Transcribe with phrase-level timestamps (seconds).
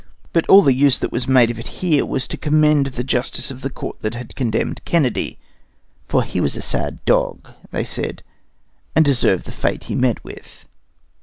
[0.33, 3.51] But all the use that was made of it here, was to commend the justice
[3.51, 5.37] of the court that condemned Kennedy,
[6.07, 8.23] for he was a sad dog, they said,
[8.95, 10.65] and deserved the fate he met with.